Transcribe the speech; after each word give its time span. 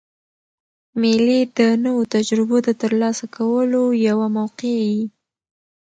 مېلې 1.01 1.39
د 1.57 1.59
نوو 1.83 2.01
تجربو 2.15 2.57
د 2.67 2.69
ترلاسه 2.81 3.25
کولو 3.35 3.83
یوه 4.07 4.27
موقع 4.37 4.73
يي. 4.87 5.01